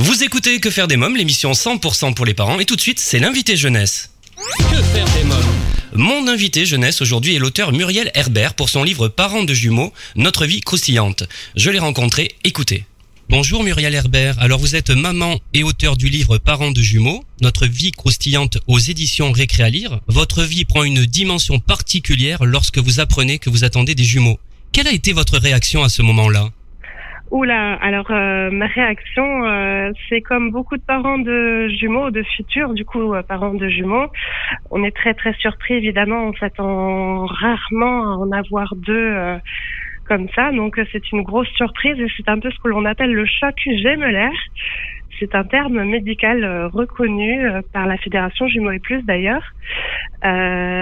[0.00, 3.00] Vous écoutez Que faire des mômes, l'émission 100% pour les parents, et tout de suite,
[3.00, 4.12] c'est l'invité jeunesse.
[4.70, 5.42] Que faire des mômes?
[5.92, 10.46] Mon invité jeunesse aujourd'hui est l'auteur Muriel Herbert pour son livre Parents de jumeaux, Notre
[10.46, 11.24] vie croustillante.
[11.56, 12.84] Je l'ai rencontré, écoutez.
[13.28, 17.66] Bonjour Muriel Herbert, alors vous êtes maman et auteur du livre Parents de jumeaux, Notre
[17.66, 19.98] vie croustillante aux éditions Récréalire.
[20.06, 24.38] Votre vie prend une dimension particulière lorsque vous apprenez que vous attendez des jumeaux.
[24.70, 26.52] Quelle a été votre réaction à ce moment-là?
[27.30, 32.72] Oula, alors euh, ma réaction, euh, c'est comme beaucoup de parents de jumeaux, de futurs,
[32.72, 34.06] du coup euh, parents de jumeaux,
[34.70, 39.38] on est très très surpris évidemment, on s'attend rarement à en avoir deux
[40.06, 43.12] comme ça, donc c'est une grosse surprise et c'est un peu ce que l'on appelle
[43.12, 44.32] le choc gémellaire.
[45.18, 49.42] C'est un terme médical euh, reconnu euh, par la Fédération Jumeaux et Plus d'ailleurs.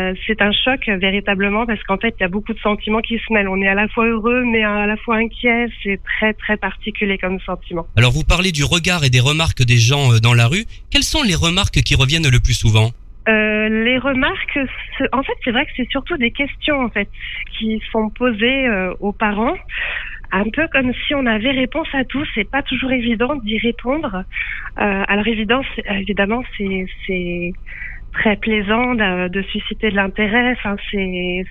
[0.07, 3.19] Euh, c'est un choc véritablement parce qu'en fait il y a beaucoup de sentiments qui
[3.19, 3.49] se mêlent.
[3.49, 5.67] On est à la fois heureux mais à la fois inquiet.
[5.83, 7.87] C'est très très particulier comme sentiment.
[7.97, 10.65] Alors vous parlez du regard et des remarques des gens dans la rue.
[10.91, 12.91] Quelles sont les remarques qui reviennent le plus souvent?
[13.29, 14.57] Euh, les remarques,
[15.13, 17.09] en fait, c'est vrai que c'est surtout des questions en fait
[17.59, 18.69] qui sont posées
[19.01, 19.57] aux parents
[20.33, 22.25] un peu comme si on avait réponse à tout.
[22.35, 24.25] C'est pas toujours évident d'y répondre.
[24.79, 27.53] Euh, alors évidemment, c'est
[28.19, 30.57] très plaisant de, susciter de l'intérêt.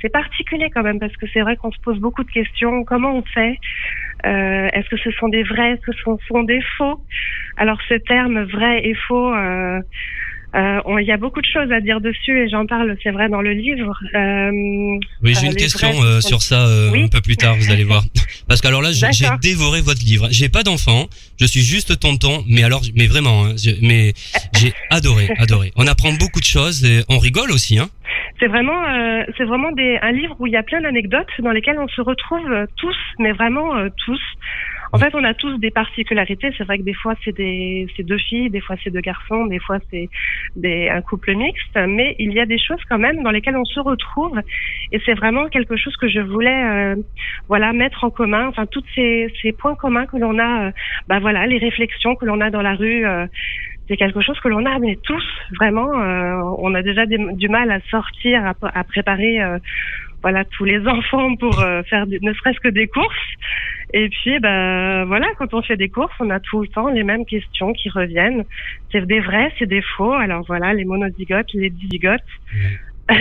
[0.01, 2.83] C'est particulier quand même parce que c'est vrai qu'on se pose beaucoup de questions.
[2.83, 3.57] Comment on fait?
[4.25, 7.03] Euh, Est-ce que ce sont des vrais Est-ce que ce sont des faux?
[7.57, 9.33] Alors ce terme vrai et faux.
[9.33, 9.79] Euh,
[10.55, 13.41] il y a beaucoup de choses à dire dessus et j'en parle, c'est vrai, dans
[13.41, 13.97] le livre.
[14.13, 14.51] Euh,
[15.23, 17.83] oui, j'ai euh, une question euh, sur ça euh, un peu plus tard, vous allez
[17.83, 18.03] voir.
[18.47, 20.27] Parce que alors là, j'ai dévoré votre livre.
[20.31, 21.07] J'ai pas d'enfant,
[21.39, 24.13] je suis juste tonton, mais alors, mais vraiment, hein, mais
[24.57, 25.71] j'ai adoré, adoré.
[25.75, 27.89] On apprend beaucoup de choses et on rigole aussi, hein.
[28.39, 28.83] C'est vraiment,
[29.37, 32.01] c'est vraiment des, un livre où il y a plein d'anecdotes dans lesquelles on se
[32.01, 33.71] retrouve tous, mais vraiment
[34.05, 34.19] tous.
[34.95, 36.53] En fait, on a tous des particularités.
[36.57, 39.59] C'est vrai que des fois, c'est des, deux filles, des fois, c'est deux garçons, des
[39.59, 40.09] fois, c'est
[40.89, 41.77] un couple mixte.
[41.85, 44.39] Mais il y a des choses quand même dans lesquelles on se retrouve.
[44.93, 46.95] Et c'est vraiment quelque chose que je voulais, euh,
[47.49, 48.47] voilà, mettre en commun.
[48.47, 50.71] Enfin, tous ces, ces points communs que l'on a, euh,
[51.09, 53.05] bah voilà, les réflexions que l'on a dans la rue.
[53.05, 53.27] Euh,
[53.89, 55.27] c'est quelque chose que l'on a, mais tous
[55.59, 55.91] vraiment,
[56.57, 59.39] on a déjà du mal à sortir, à, à préparer
[60.21, 63.15] voilà tous les enfants pour euh, faire ne serait-ce que des courses.
[63.93, 67.03] Et puis ben voilà, quand on fait des courses, on a tout le temps les
[67.03, 68.43] mêmes questions qui reviennent.
[68.91, 70.13] C'est des vrais, c'est des faux.
[70.13, 72.21] Alors voilà, les monozygotes, les dizygotes.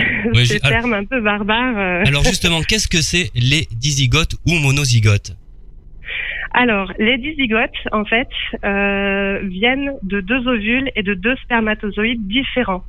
[0.45, 1.77] Ces termes un peu barbares.
[1.77, 2.03] Euh.
[2.07, 5.35] Alors justement, qu'est-ce que c'est les dizygotes ou monozygotes?
[6.57, 8.29] Alors, les dizygotes, en fait,
[8.63, 12.85] euh, viennent de deux ovules et de deux spermatozoïdes différents.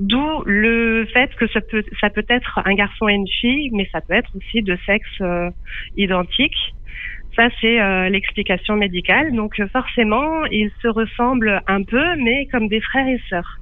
[0.00, 3.86] D'où le fait que ça peut, ça peut être un garçon et une fille, mais
[3.92, 5.50] ça peut être aussi de sexe euh,
[5.94, 6.56] identique.
[7.36, 9.34] Ça, c'est euh, l'explication médicale.
[9.34, 13.58] Donc, forcément, ils se ressemblent un peu, mais comme des frères et sœurs.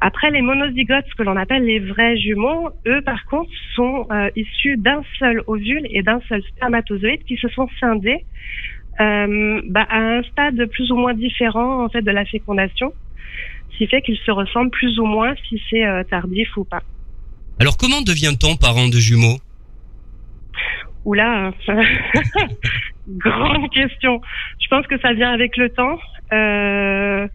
[0.00, 4.30] Après, les monozygotes, ce que l'on appelle les vrais jumeaux, eux, par contre, sont euh,
[4.34, 8.24] issus d'un seul ovule et d'un seul spermatozoïde qui se sont scindés
[8.98, 12.92] bah, à un stade plus ou moins différent en fait de la fécondation
[13.76, 16.82] qui fait qu'ils se ressemblent plus ou moins si c'est euh, tardif ou pas.
[17.60, 19.38] Alors comment devient-on parent de jumeaux?
[21.04, 21.52] Oula,
[23.08, 24.20] grande question.
[24.60, 25.98] Je pense que ça vient avec le temps.
[26.32, 27.26] Euh,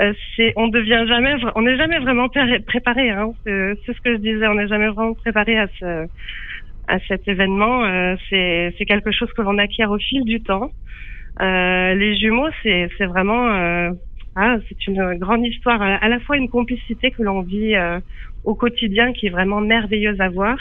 [0.00, 3.10] euh c'est, on devient jamais, on n'est jamais vraiment préparé.
[3.10, 3.32] Hein.
[3.44, 6.06] C'est, ce que je disais, on n'est jamais vraiment préparé à ce,
[6.88, 7.84] à cet événement.
[7.84, 10.70] Euh, c'est, c'est quelque chose que l'on acquiert au fil du temps.
[11.40, 13.90] Euh, les jumeaux, c'est, c'est vraiment
[14.34, 18.00] ah, c'est une grande histoire, à la fois une complicité que l'on vit euh,
[18.44, 20.56] au quotidien qui est vraiment merveilleuse à voir,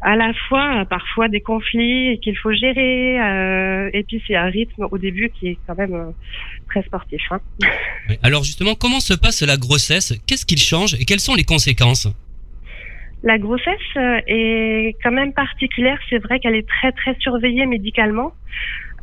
[0.00, 4.46] à la fois euh, parfois des conflits qu'il faut gérer, euh, et puis c'est un
[4.46, 6.14] rythme au début qui est quand même
[6.70, 7.20] très sportif.
[7.30, 7.40] Hein.
[8.22, 10.18] Alors justement, comment se passe la grossesse?
[10.26, 12.08] Qu'est-ce qu'il change et quelles sont les conséquences?
[13.22, 13.76] La grossesse
[14.26, 15.98] est quand même particulière.
[16.08, 18.32] C'est vrai qu'elle est très très surveillée médicalement.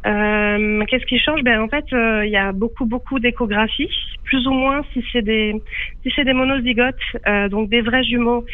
[0.07, 1.43] Euh, Qu'est-ce qui change?
[1.43, 3.89] Ben en fait, euh, il y a beaucoup beaucoup d'échographies,
[4.23, 5.61] plus ou moins si c'est des
[6.03, 6.95] si c'est des monozygotes,
[7.27, 8.45] euh, donc des vrais jumeaux.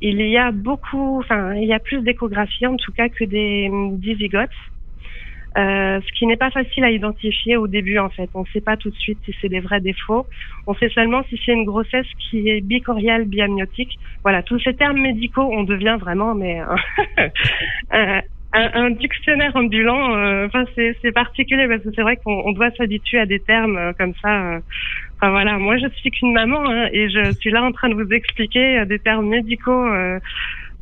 [0.00, 3.68] Il y a beaucoup, enfin il y a plus d'échographies en tout cas que des
[3.92, 4.50] dizygotes.
[5.58, 8.30] Euh, ce qui n'est pas facile à identifier au début en fait.
[8.32, 10.26] On ne sait pas tout de suite si c'est des vrais défauts.
[10.66, 13.98] On sait seulement si c'est une grossesse qui est bicoriale biamniotique.
[14.22, 16.62] Voilà, tous ces termes médicaux, on devient vraiment mais
[17.92, 18.20] euh,
[18.52, 23.26] un, dictionnaire ambulant, euh, enfin c'est particulier parce que c'est vrai qu'on doit s'habituer à
[23.26, 24.28] des termes euh, comme ça.
[24.28, 24.60] Euh.
[25.16, 27.94] Enfin voilà, moi je suis qu'une maman hein, et je suis là en train de
[27.94, 29.88] vous expliquer des termes médicaux.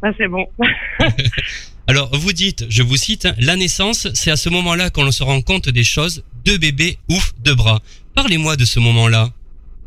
[0.02, 0.46] Bah, c'est bon.
[1.86, 5.22] Alors, vous dites, je vous cite, hein, la naissance, c'est à ce moment-là qu'on se
[5.22, 6.24] rend compte des choses.
[6.44, 7.80] Deux bébés, ouf, deux bras.
[8.14, 9.28] Parlez-moi de ce moment-là,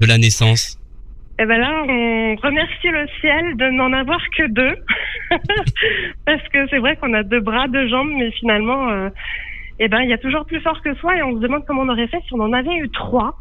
[0.01, 0.77] de la naissance.
[1.39, 4.75] Eh ben là, on remercie le ciel de n'en avoir que deux.
[6.25, 9.09] Parce que c'est vrai qu'on a deux bras, deux jambes, mais finalement, euh,
[9.79, 11.81] eh ben, il y a toujours plus fort que soi et on se demande comment
[11.81, 13.35] on aurait fait si on en avait eu trois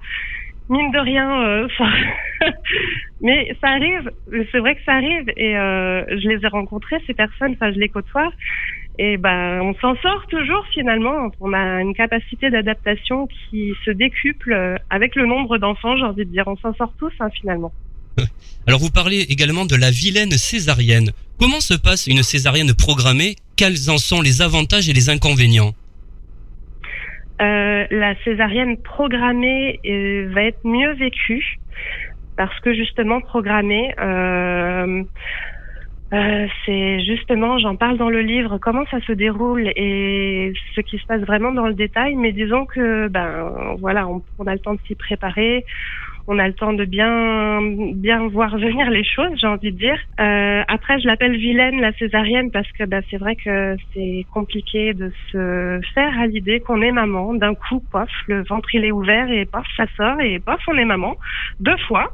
[0.72, 1.84] mine de rien, euh, ça...
[3.20, 4.10] mais ça arrive.
[4.50, 7.52] C'est vrai que ça arrive et euh, je les ai rencontrés ces personnes.
[7.52, 8.30] Enfin, je les côtoie
[9.04, 11.32] et ben on s'en sort toujours finalement.
[11.40, 15.96] On a une capacité d'adaptation qui se décuple euh, avec le nombre d'enfants.
[15.96, 17.72] J'ai envie de dire, on s'en sort tous hein, finalement.
[18.68, 21.10] Alors vous parlez également de la vilaine césarienne.
[21.40, 23.34] Comment se passe une césarienne programmée?
[23.56, 25.72] Quels en sont les avantages et les inconvénients?
[27.40, 31.58] Euh, la césarienne programmée euh, va être mieux vécue
[32.36, 35.02] parce que justement programmée, euh,
[36.66, 41.06] c'est justement, j'en parle dans le livre, comment ça se déroule et ce qui se
[41.06, 42.16] passe vraiment dans le détail.
[42.16, 45.64] Mais disons que, ben voilà, on a le temps de s'y préparer
[46.28, 47.60] on a le temps de bien
[47.94, 49.98] bien voir venir les choses, j'ai envie de dire.
[50.20, 54.94] Euh, après, je l'appelle vilaine la césarienne parce que bah, c'est vrai que c'est compliqué
[54.94, 57.34] de se faire à l'idée qu'on est maman.
[57.34, 60.76] D'un coup, pof, le ventre il est ouvert et pof, ça sort et pof, on
[60.76, 61.16] est maman
[61.60, 62.12] deux fois.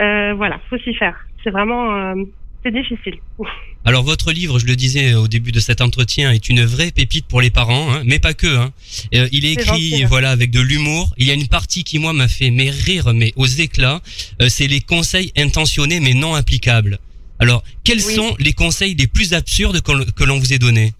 [0.00, 1.16] Euh, voilà, faut s'y faire.
[1.42, 2.14] C'est vraiment euh,
[2.62, 3.14] c'est difficile.
[3.84, 7.26] Alors votre livre, je le disais au début de cet entretien, est une vraie pépite
[7.26, 8.46] pour les parents, hein, mais pas que.
[8.46, 8.72] Hein.
[9.14, 11.14] Euh, il est écrit, voilà, avec de l'humour.
[11.16, 14.00] Il y a une partie qui moi m'a fait mais rire, mais aux éclats.
[14.42, 16.98] Euh, c'est les conseils intentionnés mais non applicables.
[17.38, 20.92] Alors, quels sont les conseils les plus absurdes que l'on vous ait donnés?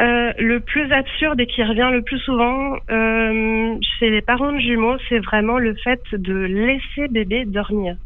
[0.00, 4.58] Euh, le plus absurde et qui revient le plus souvent euh, chez les parents de
[4.58, 7.96] jumeaux, c'est vraiment le fait de laisser bébé dormir.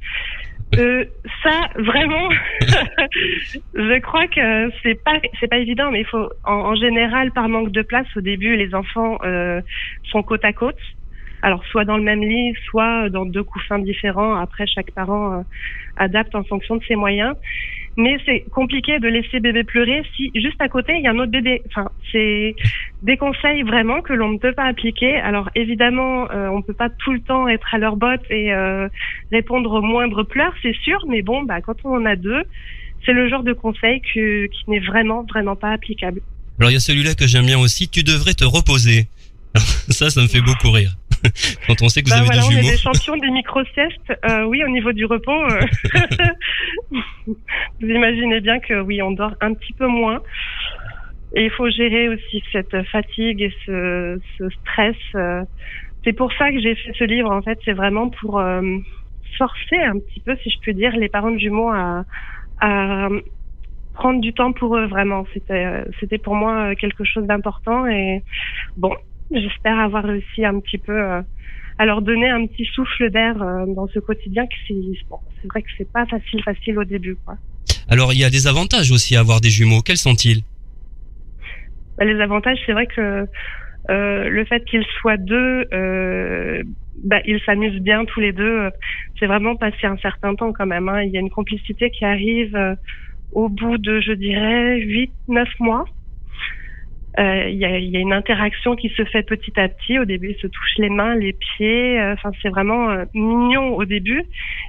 [0.77, 1.05] Euh,
[1.43, 2.29] ça, vraiment,
[3.75, 7.71] je crois que c'est pas c'est pas évident, mais il faut en, général par manque
[7.71, 9.63] de place au début, les enfants euh,
[10.11, 10.79] sont côte à côte.
[11.41, 14.35] Alors soit dans le même lit, soit dans deux couffins différents.
[14.35, 15.43] Après, chaque parent euh,
[15.97, 17.35] adapte en fonction de ses moyens.
[17.99, 21.19] Mais c'est compliqué de laisser bébé pleurer si juste à côté il y a un
[21.19, 21.63] autre bébé.
[21.67, 22.55] Enfin, c'est
[23.03, 25.17] des conseils vraiment que l'on ne peut pas appliquer.
[25.17, 28.89] Alors évidemment, euh, on peut pas tout le temps être à leur botte et euh,
[29.33, 31.05] répondre aux moindres pleurs, c'est sûr.
[31.09, 32.45] Mais bon, bah quand on en a deux,
[33.05, 36.21] c'est le genre de conseil que, qui n'est vraiment vraiment pas applicable.
[36.61, 37.89] Alors il y a celui-là que j'aime bien aussi.
[37.89, 39.09] Tu devrais te reposer.
[39.89, 40.95] ça, ça me fait beaucoup rire.
[41.67, 42.59] Quand on sait que vous bah avez des jumeaux.
[42.59, 44.13] On est des champions des micro-siestes.
[44.29, 45.61] Euh, oui, au niveau du repos, euh,
[47.27, 50.23] vous imaginez bien que oui, on dort un petit peu moins.
[51.35, 54.97] Et il faut gérer aussi cette fatigue et ce, ce stress.
[55.15, 55.45] Euh.
[56.05, 57.31] C'est pour ça que j'ai fait ce livre.
[57.31, 58.63] En fait, c'est vraiment pour euh,
[59.37, 62.05] forcer un petit peu, si je peux dire, les parents de jumeaux à,
[62.61, 63.09] à
[63.95, 64.87] prendre du temps pour eux.
[64.87, 67.87] Vraiment, c'était c'était pour moi quelque chose d'important.
[67.87, 68.23] Et
[68.77, 68.95] bon,
[69.31, 71.23] J'espère avoir réussi un petit peu euh,
[71.79, 74.75] à leur donner un petit souffle d'air euh, dans ce quotidien que c'est
[75.09, 77.37] bon, c'est vrai que c'est pas facile facile au début quoi.
[77.89, 79.81] Alors il y a des avantages aussi à avoir des jumeaux.
[79.83, 80.43] Quels sont-ils?
[81.97, 83.27] Bah, Les avantages, c'est vrai que
[83.91, 86.63] euh, le fait qu'ils soient deux, euh,
[87.05, 88.71] bah, ils s'amusent bien tous les deux.
[89.19, 90.89] C'est vraiment passé un certain temps quand même.
[90.89, 91.03] Hein.
[91.03, 92.75] Il y a une complicité qui arrive euh,
[93.33, 95.49] au bout de, je dirais, 8, 9
[97.19, 99.99] Euh, il y, a, y, a, une interaction qui se fait petit à petit.
[99.99, 101.99] Au début, ils se touchent les mains, les pieds.
[101.99, 104.23] Euh, enfin, c'est vraiment euh, mignon au début.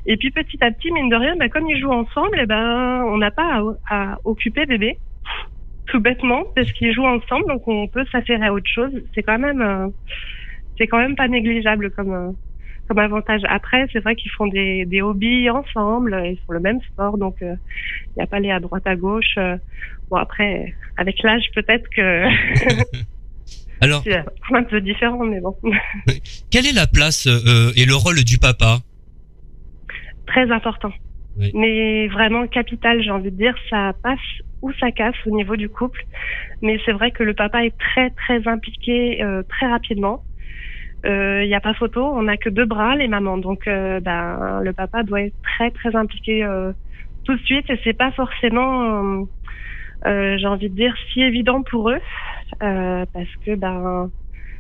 [0.08, 3.04] Et puis petit à petit, mine de rien, bah, comme ils jouent ensemble, eh ben,
[3.06, 4.98] on n'a pas à, à, occuper bébé,
[5.88, 8.92] tout bêtement, parce qu'ils jouent ensemble, donc on peut s'affairer à autre chose.
[9.14, 9.92] C'est quand même,
[10.78, 12.36] c'est quand même pas négligeable comme
[12.90, 13.42] comme avantage.
[13.48, 17.38] Après, c'est vrai qu'ils font des, des hobbies ensemble, ils font le même sport, donc
[17.42, 17.58] il
[18.18, 19.38] n'y a pas aller à droite à gauche.
[20.10, 22.26] Bon, après, avec l'âge, peut-être que.
[23.82, 25.56] Alors, c'est un peu différent, mais bon.
[26.52, 28.80] Quelle est la place euh, et le rôle du papa?
[30.26, 30.92] Très important.
[31.54, 34.20] Mais vraiment capital, j'ai envie de dire, ça passe
[34.62, 36.06] ou ça casse au niveau du couple.
[36.62, 40.22] Mais c'est vrai que le papa est très très impliqué euh, très rapidement.
[41.04, 43.38] Il euh, n'y a pas photo, on n'a que deux bras, les mamans.
[43.38, 46.74] Donc, euh, ben, le papa doit être très très impliqué euh,
[47.24, 49.26] tout de suite et c'est pas forcément
[50.06, 52.00] euh, j'ai envie de dire, si évident pour eux,
[52.64, 54.12] euh, parce que ben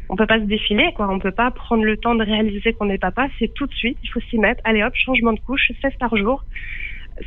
[0.09, 1.07] on peut pas se défiler, quoi.
[1.09, 3.27] On peut pas prendre le temps de réaliser qu'on est papa.
[3.37, 3.99] C'est tout de suite.
[4.03, 4.59] Il faut s'y mettre.
[4.63, 6.43] Allez hop, changement de couche, 16 par jour.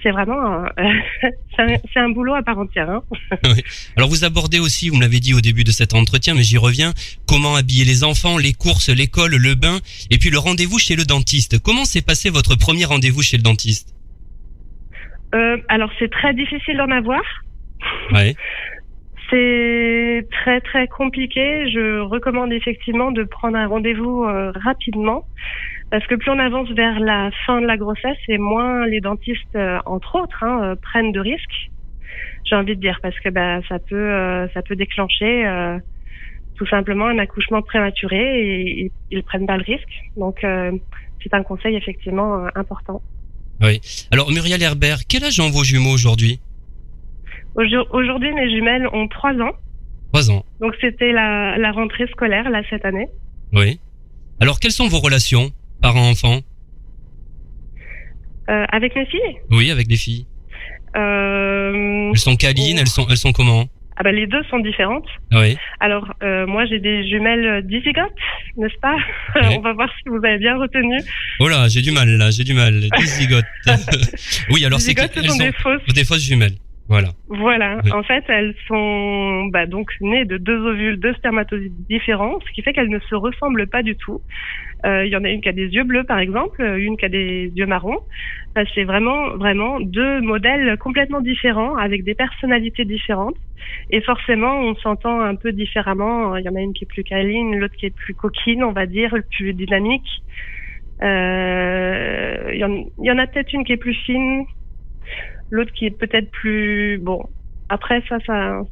[0.02, 0.64] C'est vraiment,
[1.56, 2.88] c'est un, boulot à part entière.
[2.88, 3.02] Hein.
[3.96, 6.58] Alors vous abordez aussi, vous me l'avez dit au début de cet entretien, mais j'y
[6.58, 6.92] reviens.
[7.26, 9.78] Comment habiller les enfants, les courses, l'école, le bain,
[10.10, 11.60] et puis le rendez-vous chez le dentiste.
[11.62, 13.94] Comment s'est passé votre premier rendez-vous chez le dentiste?
[15.34, 17.22] Euh, Alors c'est très difficile d'en avoir.
[18.12, 18.34] Ouais.
[19.30, 21.70] C'est très très compliqué.
[21.70, 25.24] Je recommande effectivement de prendre un rendez-vous euh, rapidement
[25.92, 29.54] parce que plus on avance vers la fin de la grossesse et moins les dentistes,
[29.56, 31.70] euh, entre autres, hein, euh, prennent de risques.
[32.48, 35.46] J'ai envie de dire parce que bah, ça peut ça peut déclencher
[36.56, 39.94] tout simplement un accouchement prématuré et, ils prennent pas le risque.
[40.16, 43.00] Donc c'est un conseil effectivement important.
[43.60, 43.80] Oui.
[44.10, 46.40] Alors Muriel Herbert, quel âge ont vos jumeaux aujourd'hui?
[47.54, 49.52] Aujourd'hui, mes jumelles ont 3 ans.
[50.12, 50.44] 3 ans.
[50.60, 53.08] Donc c'était la, la rentrée scolaire, là, cette année.
[53.52, 53.78] Oui.
[54.40, 55.52] Alors, quelles sont vos relations,
[55.82, 56.40] parents-enfants
[58.48, 60.26] euh, Avec mes filles Oui, avec des filles.
[60.96, 62.10] Euh...
[62.12, 63.66] Elles sont câlines, elles sont, elles sont comment?
[63.96, 65.06] Ah bah, les deux sont différentes.
[65.32, 65.56] Oui.
[65.80, 68.10] Alors euh, moi j'ai des jumelles dizygotes,
[68.56, 68.96] n'est-ce pas?
[69.56, 70.96] On va voir si vous avez bien retenu.
[71.40, 72.80] Oh là, j'ai du mal là, j'ai du mal.
[72.98, 73.44] Dizygotes.
[74.50, 75.94] oui, alors c'est que ce sont, des fausses.
[75.94, 76.56] Des fausses jumelles.
[76.92, 77.08] Voilà.
[77.28, 77.80] Voilà.
[77.94, 82.60] En fait, elles sont bah, donc nées de deux ovules, deux spermatozoïdes différents, ce qui
[82.60, 84.20] fait qu'elles ne se ressemblent pas du tout.
[84.84, 87.06] Euh, il y en a une qui a des yeux bleus, par exemple, une qui
[87.06, 88.00] a des yeux marrons.
[88.74, 93.36] c'est vraiment, vraiment deux modèles complètement différents, avec des personnalités différentes.
[93.88, 96.36] Et forcément, on s'entend un peu différemment.
[96.36, 98.72] Il y en a une qui est plus câline, l'autre qui est plus coquine, on
[98.72, 100.22] va dire, plus dynamique.
[101.02, 102.60] Euh, il
[103.06, 104.44] y en a peut-être une qui est plus fine,
[105.52, 107.22] L'autre qui est peut-être plus bon.
[107.68, 108.62] Après ça, ça,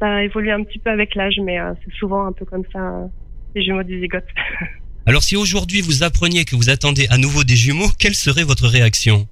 [0.00, 3.08] ça évolue un petit peu avec l'âge, mais euh, c'est souvent un peu comme ça
[3.54, 4.24] les jumeaux dizygotes.
[5.06, 8.66] Alors si aujourd'hui vous appreniez que vous attendez à nouveau des jumeaux, quelle serait votre
[8.66, 9.28] réaction?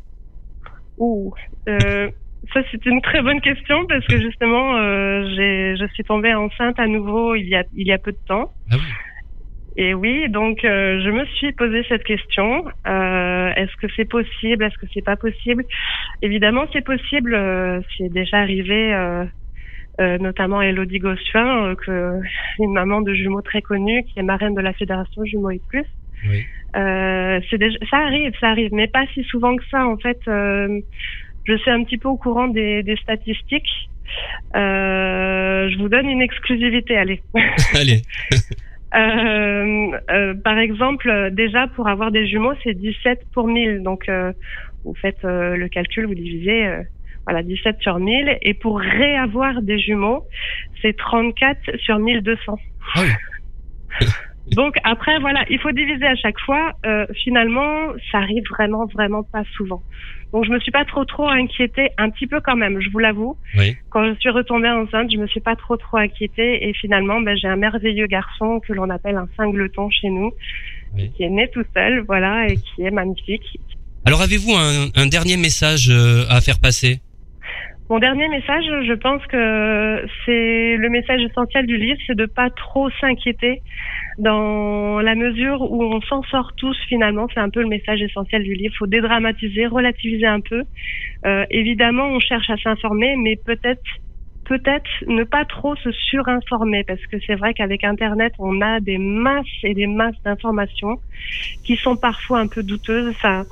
[0.98, 1.32] Ouh,
[1.68, 2.10] euh,
[2.52, 6.78] ça c'est une très bonne question parce que justement euh, j'ai, je suis tombée enceinte
[6.78, 8.52] à nouveau il y a il y a peu de temps.
[8.70, 8.82] Ah oui.
[9.76, 14.64] Et oui, donc euh, je me suis posé cette question euh, est-ce que c'est possible?
[14.64, 15.64] Est-ce que c'est pas possible?
[16.22, 17.34] Évidemment, c'est possible.
[17.34, 19.24] Euh, c'est déjà arrivé, euh,
[20.00, 22.20] euh, notamment Elodie Gossuin, que
[22.60, 25.86] une maman de jumeaux très connue, qui est marraine de la fédération Jumeaux et plus.
[26.28, 26.44] Oui.
[26.72, 29.86] c'est déjà, ça arrive, ça arrive, mais pas si souvent que ça.
[29.86, 33.88] En fait, je suis un petit peu au courant des, des statistiques.
[34.54, 37.20] je vous donne une exclusivité, allez.
[37.74, 38.02] allez.
[38.94, 43.82] Euh, euh, par exemple, déjà pour avoir des jumeaux, c'est 17 pour 1000.
[43.82, 44.32] Donc, euh,
[44.84, 46.68] vous faites le calcul, vous divisez,
[47.26, 48.38] voilà, 17 sur 1000.
[48.42, 50.26] Et pour réavoir des jumeaux,
[50.82, 52.58] c'est 34 sur 1200.
[52.96, 53.00] Ah
[54.52, 56.72] Donc après, voilà, il faut diviser à chaque fois.
[56.84, 59.82] Euh, finalement, ça arrive vraiment, vraiment pas souvent.
[60.32, 62.98] Donc je me suis pas trop, trop inquiétée, un petit peu quand même, je vous
[62.98, 63.36] l'avoue.
[63.56, 63.76] Oui.
[63.90, 66.68] Quand je suis retombée enceinte, je me suis pas trop, trop inquiétée.
[66.68, 70.32] Et finalement, ben, j'ai un merveilleux garçon que l'on appelle un singleton chez nous,
[71.16, 73.58] qui est né tout seul, voilà, et qui est magnifique.
[74.04, 77.00] Alors avez-vous un, un dernier message euh, à faire passer?
[77.90, 82.50] Mon dernier message, je pense que c'est le message essentiel du livre, c'est de pas
[82.50, 83.62] trop s'inquiéter
[84.18, 87.26] dans la mesure où on s'en sort tous finalement.
[87.32, 88.72] C'est un peu le message essentiel du livre.
[88.74, 90.62] Il faut dédramatiser, relativiser un peu.
[91.26, 93.82] Euh, évidemment, on cherche à s'informer, mais peut-être
[94.44, 98.98] peut-être ne pas trop se surinformer parce que c'est vrai qu'avec Internet, on a des
[98.98, 101.00] masses et des masses d'informations
[101.64, 103.14] qui sont parfois un peu douteuses.
[103.22, 103.44] Ça,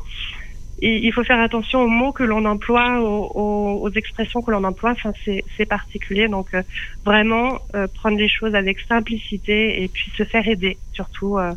[0.82, 4.90] il faut faire attention aux mots que l'on emploie, aux, expressions que l'on emploie.
[4.90, 6.28] Enfin, c'est particulier.
[6.28, 6.62] Donc, euh,
[7.04, 10.76] vraiment, euh, prendre les choses avec simplicité et puis se faire aider.
[10.92, 11.52] Surtout, euh,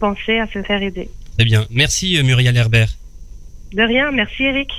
[0.00, 1.08] penser à se faire aider.
[1.36, 1.66] Très bien.
[1.70, 2.88] Merci, Muriel Herbert.
[3.72, 4.10] De rien.
[4.10, 4.70] Merci, Eric.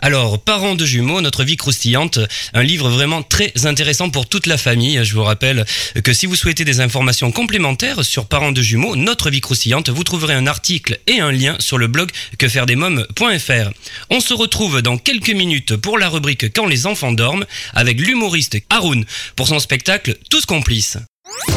[0.00, 2.18] Alors, Parents de jumeaux, notre vie croustillante,
[2.54, 5.00] un livre vraiment très intéressant pour toute la famille.
[5.04, 5.64] Je vous rappelle
[6.02, 10.04] que si vous souhaitez des informations complémentaires sur Parents de jumeaux, notre vie croustillante, vous
[10.04, 13.70] trouverez un article et un lien sur le blog quefairedesmoms.fr.
[14.10, 18.58] On se retrouve dans quelques minutes pour la rubrique Quand les enfants dorment avec l'humoriste
[18.70, 19.04] Haroun
[19.36, 20.98] pour son spectacle Tous complices.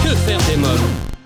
[0.03, 1.20] Que faire des mômes?